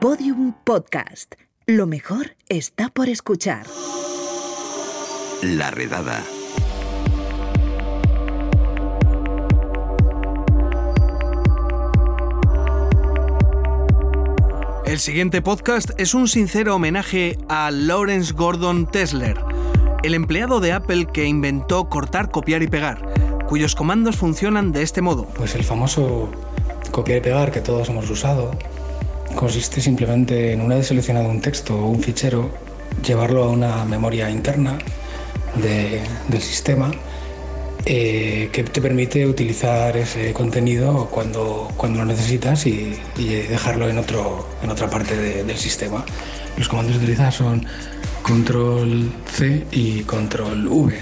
Podium 0.00 0.52
Podcast. 0.62 1.36
Lo 1.64 1.86
mejor 1.86 2.36
está 2.50 2.90
por 2.90 3.08
escuchar. 3.08 3.66
La 5.42 5.70
redada. 5.70 6.22
El 14.84 14.98
siguiente 14.98 15.40
podcast 15.40 15.90
es 15.98 16.12
un 16.12 16.28
sincero 16.28 16.74
homenaje 16.74 17.38
a 17.48 17.70
Lawrence 17.70 18.34
Gordon 18.34 18.86
Tesler, 18.86 19.38
el 20.02 20.12
empleado 20.14 20.60
de 20.60 20.72
Apple 20.72 21.06
que 21.06 21.24
inventó 21.24 21.88
cortar, 21.88 22.30
copiar 22.30 22.62
y 22.62 22.68
pegar, 22.68 23.46
cuyos 23.48 23.74
comandos 23.74 24.16
funcionan 24.16 24.72
de 24.72 24.82
este 24.82 25.00
modo. 25.00 25.24
Pues 25.36 25.54
el 25.54 25.64
famoso 25.64 26.30
copiar 26.92 27.18
y 27.18 27.20
pegar 27.22 27.50
que 27.50 27.62
todos 27.62 27.88
hemos 27.88 28.10
usado 28.10 28.50
consiste 29.36 29.80
simplemente 29.80 30.52
en 30.52 30.60
una 30.60 30.74
vez 30.76 30.88
seleccionado 30.88 31.28
un 31.28 31.40
texto 31.40 31.76
o 31.76 31.88
un 31.90 32.02
fichero, 32.02 32.50
llevarlo 33.06 33.44
a 33.44 33.48
una 33.48 33.84
memoria 33.84 34.28
interna 34.30 34.78
del 35.54 36.42
sistema 36.42 36.90
eh, 37.84 38.50
que 38.52 38.64
te 38.64 38.80
permite 38.80 39.26
utilizar 39.26 39.96
ese 39.96 40.32
contenido 40.32 41.06
cuando, 41.06 41.70
cuando 41.76 42.00
lo 42.00 42.06
necesitas 42.06 42.66
y, 42.66 42.98
dejarlo 43.16 43.88
en, 43.88 43.98
otro, 43.98 44.48
en 44.62 44.70
otra 44.70 44.90
parte 44.90 45.16
del 45.16 45.56
sistema. 45.56 46.04
Los 46.56 46.68
comandos 46.68 46.96
utilizados 46.96 47.36
son 47.36 47.64
control 48.22 49.12
C 49.32 49.64
y 49.70 50.00
control 50.02 50.66
V. 50.66 50.98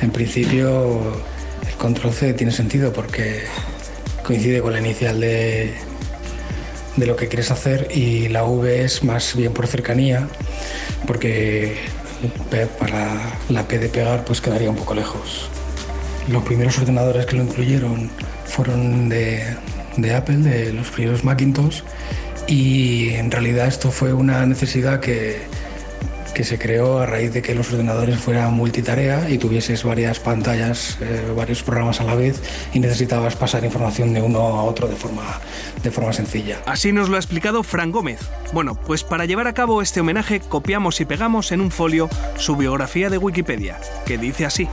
En 0.00 0.10
principio 0.10 0.98
el 1.66 1.74
control 1.76 2.12
C 2.12 2.32
tiene 2.32 2.52
sentido 2.52 2.92
porque 2.92 3.42
coincide 4.24 4.62
con 4.62 4.72
la 4.72 4.78
inicial 4.78 5.20
de, 5.20 5.74
de 6.98 7.06
lo 7.06 7.16
que 7.16 7.28
quieres 7.28 7.50
hacer 7.50 7.88
y 7.90 8.28
la 8.28 8.44
V 8.44 8.84
es 8.84 9.04
más 9.04 9.34
bien 9.36 9.52
por 9.52 9.66
cercanía 9.66 10.28
porque 11.06 11.76
para 12.78 13.38
la 13.48 13.66
P 13.66 13.78
de 13.78 13.88
pegar 13.88 14.24
pues 14.24 14.40
quedaría 14.40 14.70
un 14.70 14.76
poco 14.76 14.94
lejos. 14.94 15.48
Los 16.28 16.42
primeros 16.42 16.78
ordenadores 16.78 17.26
que 17.26 17.36
lo 17.36 17.42
incluyeron 17.42 18.10
fueron 18.44 19.08
de, 19.08 19.56
Apple, 20.14 20.38
de 20.38 20.72
los 20.72 20.88
primeros 20.90 21.24
Macintosh, 21.24 21.80
y 22.46 23.10
en 23.10 23.30
realidad 23.30 23.68
esto 23.68 23.90
fue 23.90 24.12
una 24.12 24.44
necesidad 24.46 25.00
que, 25.00 25.42
que 26.32 26.44
se 26.44 26.58
creó 26.58 26.98
a 26.98 27.06
raíz 27.06 27.32
de 27.32 27.42
que 27.42 27.54
los 27.54 27.72
ordenadores 27.72 28.18
fueran 28.18 28.54
multitarea 28.54 29.28
y 29.28 29.38
tuvieses 29.38 29.84
varias 29.84 30.18
pantallas, 30.18 30.98
eh, 31.00 31.32
varios 31.36 31.62
programas 31.62 32.00
a 32.00 32.04
la 32.04 32.14
vez 32.14 32.40
y 32.72 32.80
necesitabas 32.80 33.36
pasar 33.36 33.64
información 33.64 34.12
de 34.12 34.22
uno 34.22 34.40
a 34.40 34.62
otro 34.62 34.88
de 34.88 34.96
forma, 34.96 35.40
de 35.82 35.90
forma 35.90 36.12
sencilla. 36.12 36.58
Así 36.66 36.92
nos 36.92 37.08
lo 37.08 37.16
ha 37.16 37.18
explicado 37.18 37.62
Fran 37.62 37.90
Gómez. 37.90 38.20
Bueno, 38.52 38.74
pues 38.74 39.04
para 39.04 39.24
llevar 39.24 39.46
a 39.46 39.54
cabo 39.54 39.82
este 39.82 40.00
homenaje 40.00 40.40
copiamos 40.40 41.00
y 41.00 41.04
pegamos 41.04 41.52
en 41.52 41.60
un 41.60 41.70
folio 41.70 42.08
su 42.36 42.56
biografía 42.56 43.10
de 43.10 43.18
Wikipedia, 43.18 43.80
que 44.06 44.18
dice 44.18 44.46
así. 44.46 44.68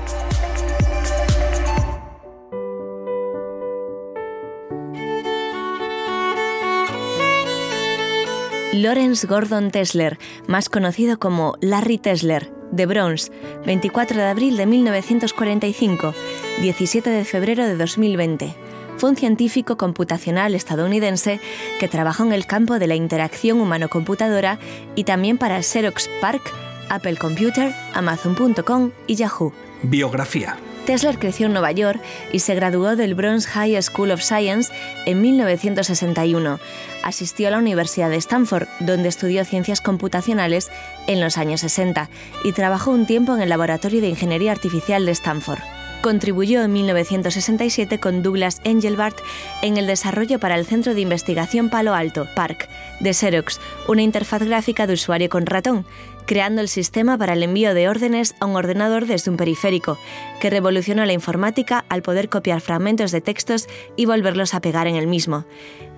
Lawrence 8.81 9.25
Gordon 9.25 9.71
Tesler, 9.71 10.19
más 10.47 10.69
conocido 10.69 11.17
como 11.17 11.55
Larry 11.61 11.97
Tesler, 11.97 12.51
de 12.71 12.85
Bronx, 12.85 13.31
24 13.65 14.17
de 14.17 14.27
abril 14.27 14.57
de 14.57 14.65
1945, 14.65 16.13
17 16.61 17.09
de 17.09 17.23
febrero 17.23 17.65
de 17.65 17.77
2020. 17.77 18.53
Fue 18.97 19.09
un 19.09 19.15
científico 19.15 19.77
computacional 19.77 20.55
estadounidense 20.55 21.39
que 21.79 21.87
trabajó 21.87 22.23
en 22.23 22.33
el 22.33 22.45
campo 22.45 22.79
de 22.79 22.87
la 22.87 22.95
interacción 22.95 23.61
humano-computadora 23.61 24.59
y 24.95 25.05
también 25.05 25.37
para 25.37 25.61
Xerox 25.61 26.09
PARC, 26.19 26.41
Apple 26.89 27.15
Computer, 27.15 27.73
Amazon.com 27.93 28.91
y 29.07 29.15
Yahoo. 29.15 29.53
Biografía. 29.83 30.57
Tesla 30.85 31.13
creció 31.13 31.47
en 31.47 31.53
Nueva 31.53 31.71
York 31.71 31.99
y 32.31 32.39
se 32.39 32.53
graduó 32.53 32.95
del 32.95 33.15
Bronx 33.15 33.47
High 33.47 33.81
School 33.81 34.11
of 34.11 34.21
Science 34.21 34.71
en 35.07 35.19
1961. 35.19 36.59
Asistió 37.03 37.47
a 37.47 37.51
la 37.51 37.57
Universidad 37.57 38.11
de 38.11 38.17
Stanford, 38.17 38.67
donde 38.79 39.09
estudió 39.09 39.43
ciencias 39.45 39.81
computacionales 39.81 40.69
en 41.07 41.21
los 41.21 41.37
años 41.39 41.61
60 41.61 42.09
y 42.43 42.51
trabajó 42.51 42.91
un 42.91 43.07
tiempo 43.07 43.33
en 43.33 43.41
el 43.41 43.49
Laboratorio 43.49 43.99
de 43.99 44.09
Ingeniería 44.09 44.51
Artificial 44.51 45.05
de 45.05 45.11
Stanford. 45.11 45.74
Contribuyó 46.05 46.61
en 46.61 46.71
1967 46.71 47.99
con 47.99 48.21
Douglas 48.21 48.61
Engelbart 48.63 49.17
en 49.63 49.77
el 49.77 49.87
desarrollo 49.87 50.39
para 50.39 50.53
el 50.53 50.67
Centro 50.67 50.93
de 50.93 51.01
Investigación 51.01 51.71
Palo 51.71 51.95
Alto, 51.95 52.27
PARC, 52.35 52.69
de 52.99 53.11
Xerox, 53.11 53.59
una 53.87 54.03
interfaz 54.03 54.43
gráfica 54.43 54.85
de 54.85 54.93
usuario 54.93 55.29
con 55.29 55.47
ratón, 55.47 55.83
creando 56.27 56.61
el 56.61 56.67
sistema 56.67 57.17
para 57.17 57.33
el 57.33 57.41
envío 57.41 57.73
de 57.73 57.89
órdenes 57.89 58.35
a 58.39 58.45
un 58.45 58.55
ordenador 58.55 59.07
desde 59.07 59.31
un 59.31 59.37
periférico, 59.37 59.97
que 60.39 60.51
revolucionó 60.51 61.03
la 61.05 61.13
informática 61.13 61.85
al 61.89 62.03
poder 62.03 62.29
copiar 62.29 62.61
fragmentos 62.61 63.11
de 63.11 63.21
textos 63.21 63.67
y 63.95 64.05
volverlos 64.05 64.53
a 64.53 64.61
pegar 64.61 64.85
en 64.85 64.97
el 64.97 65.07
mismo. 65.07 65.45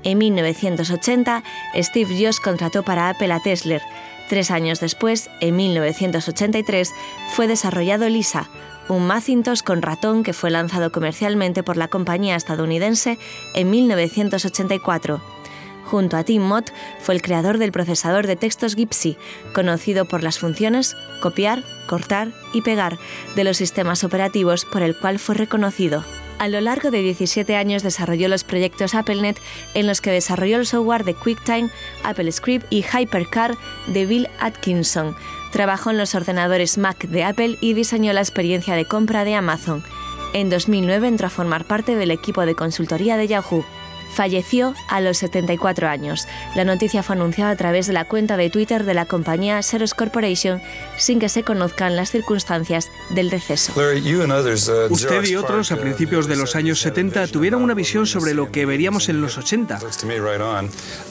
En 0.04 0.20
1980, 0.20 1.44
Steve 1.76 2.16
Jobs 2.18 2.40
contrató 2.40 2.82
para 2.84 3.10
Apple 3.10 3.34
a 3.34 3.42
Tesla. 3.42 3.82
Tres 4.30 4.52
años 4.52 4.80
después, 4.80 5.30
en 5.42 5.58
1983, 5.58 6.94
fue 7.34 7.48
desarrollado 7.48 8.08
Lisa, 8.08 8.50
un 8.90 9.08
Macintosh 9.08 9.62
con 9.62 9.82
ratón 9.82 10.24
que 10.24 10.34
fue 10.34 10.50
lanzado 10.50 10.92
comercialmente 10.92 11.64
por 11.64 11.78
la 11.78 11.88
compañía 11.88 12.36
estadounidense 12.36 13.18
en 13.54 13.70
1984. 13.70 15.22
Junto 15.86 16.18
a 16.18 16.24
Tim 16.24 16.42
Mott, 16.42 16.72
fue 17.00 17.16
el 17.16 17.22
creador 17.22 17.58
del 17.58 17.72
procesador 17.72 18.28
de 18.28 18.36
textos 18.36 18.76
Gipsy, 18.76 19.18
conocido 19.54 20.06
por 20.06 20.22
las 20.22 20.38
funciones 20.38 20.98
copiar, 21.22 21.64
cortar 21.88 22.34
y 22.54 22.62
pegar 22.62 22.98
de 23.36 23.44
los 23.46 23.58
sistemas 23.58 24.04
operativos 24.04 24.66
por 24.66 24.82
el 24.82 24.98
cual 24.98 25.18
fue 25.18 25.36
reconocido. 25.36 26.04
A 26.40 26.48
lo 26.48 26.62
largo 26.62 26.92
de 26.92 27.02
17 27.02 27.56
años 27.56 27.82
desarrolló 27.82 28.28
los 28.28 28.44
proyectos 28.44 28.94
AppleNet 28.94 29.40
en 29.74 29.88
los 29.88 30.02
que 30.02 30.12
desarrolló 30.12 30.58
el 30.58 30.68
software 30.68 31.04
de 31.04 31.16
QuickTime, 31.16 31.70
AppleScript 32.04 32.68
y 32.70 32.84
Hypercar 32.84 33.58
de 33.88 34.06
Bill 34.06 34.30
Atkinson. 34.40 35.16
Trabajó 35.52 35.90
en 35.90 35.98
los 35.98 36.14
ordenadores 36.14 36.78
Mac 36.78 37.08
de 37.08 37.24
Apple 37.24 37.58
y 37.60 37.74
diseñó 37.74 38.14
la 38.14 38.22
experiencia 38.22 38.76
de 38.76 38.86
compra 38.86 39.24
de 39.24 39.34
Amazon. 39.34 39.84
En 40.34 40.50
2009 40.50 41.08
entró 41.08 41.28
a 41.28 41.32
formar 41.32 41.66
parte 41.66 41.96
del 41.96 42.12
equipo 42.12 42.46
de 42.46 42.54
consultoría 42.54 43.18
de 43.18 43.28
Yahoo. 43.28 43.66
Falleció 44.14 44.74
a 44.88 45.02
los 45.02 45.18
74 45.18 45.88
años. 45.88 46.28
La 46.56 46.64
noticia 46.64 47.04
fue 47.04 47.16
anunciada 47.16 47.52
a 47.52 47.56
través 47.56 47.88
de 47.88 47.94
la 47.94 48.06
cuenta 48.06 48.38
de 48.38 48.50
Twitter 48.50 48.84
de 48.84 48.94
la 48.94 49.06
compañía 49.06 49.62
Xerox 49.62 49.94
Corporation 49.94 50.62
sin 50.98 51.20
que 51.20 51.30
se 51.30 51.44
conozcan 51.44 51.96
las 51.96 52.12
circunstancias 52.12 52.90
del 53.10 53.30
deceso. 53.30 53.74
Uh, 53.76 54.94
Usted 54.94 55.24
y 55.26 55.36
otros 55.36 55.72
a 55.72 55.78
principios 55.78 56.28
de 56.28 56.36
los 56.36 56.56
años 56.56 56.80
70 56.82 57.28
tuvieron 57.28 57.62
una 57.62 57.74
visión 57.74 58.06
sobre 58.08 58.34
lo 58.34 58.52
que 58.52 58.66
veríamos 58.66 59.10
en 59.10 59.22
los 59.22 59.38
80. 59.38 59.80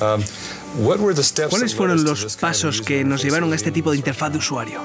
Um, 0.01 0.23
¿Cuáles 1.49 1.75
fueron 1.75 2.05
los 2.05 2.37
pasos 2.37 2.83
que 2.83 3.05
nos 3.05 3.23
llevaron 3.23 3.53
a 3.53 3.57
este 3.57 3.71
tipo 3.71 3.91
de 3.93 3.97
interfaz 3.97 4.33
de 4.33 4.39
usuario? 4.39 4.81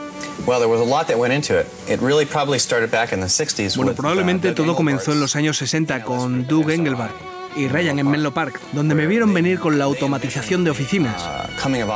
Bueno, 3.76 3.94
probablemente 3.94 4.50
uh, 4.50 4.54
todo 4.54 4.76
comenzó 4.76 5.12
en 5.12 5.20
los 5.20 5.36
años 5.36 5.58
60 5.58 6.04
con 6.04 6.48
Doug 6.48 6.72
Engelbart 6.72 7.41
y 7.56 7.68
Ryan 7.68 8.00
en 8.00 8.10
Menlo 8.10 8.34
Park, 8.34 8.60
donde 8.74 8.96
me 8.96 9.08
vieron 9.08 9.34
venir 9.34 9.60
con 9.60 9.78
la 9.78 9.86
automatización 9.86 10.64
de 10.64 10.72
oficinas. 10.72 11.22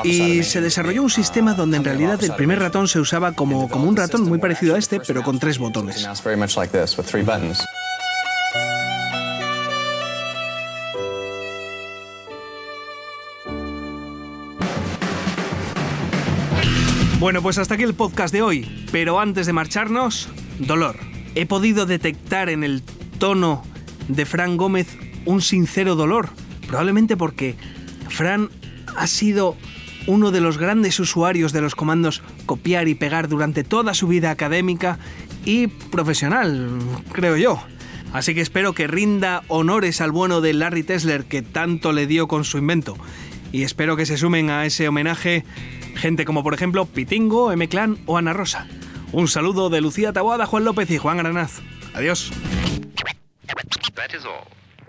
Y 0.03 0.43
se 0.43 0.61
desarrolló 0.61 1.03
un 1.03 1.09
sistema 1.09 1.53
donde 1.53 1.77
en 1.77 1.83
realidad 1.83 2.23
el 2.23 2.33
primer 2.35 2.59
ratón 2.59 2.87
se 2.87 2.99
usaba 2.99 3.31
como, 3.33 3.69
como 3.69 3.87
un 3.87 3.95
ratón 3.95 4.23
muy 4.23 4.37
parecido 4.37 4.75
a 4.75 4.77
este, 4.77 4.99
pero 4.99 5.23
con 5.23 5.39
tres 5.39 5.57
botones. 5.57 6.07
Bueno, 17.19 17.41
pues 17.41 17.57
hasta 17.57 17.73
aquí 17.73 17.83
el 17.83 17.95
podcast 17.95 18.31
de 18.31 18.43
hoy. 18.43 18.87
Pero 18.91 19.19
antes 19.19 19.47
de 19.47 19.53
marcharnos, 19.53 20.29
dolor. 20.59 20.97
He 21.33 21.45
podido 21.47 21.85
detectar 21.85 22.49
en 22.49 22.63
el 22.63 22.83
tono 23.17 23.63
de 24.07 24.25
Fran 24.25 24.57
Gómez 24.57 24.95
un 25.25 25.41
sincero 25.41 25.95
dolor, 25.95 26.29
probablemente 26.67 27.17
porque 27.17 27.55
Fran 28.09 28.49
ha 28.95 29.07
sido 29.07 29.55
uno 30.07 30.31
de 30.31 30.41
los 30.41 30.57
grandes 30.57 30.99
usuarios 30.99 31.51
de 31.51 31.61
los 31.61 31.75
comandos 31.75 32.21
copiar 32.45 32.87
y 32.87 32.95
pegar 32.95 33.27
durante 33.27 33.63
toda 33.63 33.93
su 33.93 34.07
vida 34.07 34.31
académica 34.31 34.99
y 35.45 35.67
profesional, 35.67 36.69
creo 37.11 37.37
yo. 37.37 37.61
Así 38.13 38.33
que 38.33 38.41
espero 38.41 38.73
que 38.73 38.87
rinda 38.87 39.43
honores 39.47 39.99
al 39.99 40.11
bueno 40.11 40.39
de 40.39 40.53
Larry 40.53 40.83
Tesler 40.83 41.25
que 41.25 41.41
tanto 41.41 41.91
le 41.91 42.07
dio 42.07 42.27
con 42.27 42.45
su 42.45 42.57
invento. 42.57 42.95
Y 43.51 43.63
espero 43.63 43.97
que 43.97 44.05
se 44.05 44.17
sumen 44.17 44.49
a 44.49 44.65
ese 44.65 44.87
homenaje 44.87 45.43
gente 45.95 46.25
como 46.25 46.43
por 46.43 46.53
ejemplo 46.53 46.85
Pitingo, 46.85 47.51
M. 47.51 47.67
Clan 47.67 47.97
o 48.05 48.17
Ana 48.17 48.33
Rosa. 48.33 48.67
Un 49.11 49.27
saludo 49.27 49.69
de 49.69 49.81
Lucía 49.81 50.13
Taboada, 50.13 50.45
Juan 50.45 50.65
López 50.65 50.89
y 50.91 50.97
Juan 50.97 51.19
Aranaz. 51.19 51.61
Adiós. 51.93 52.31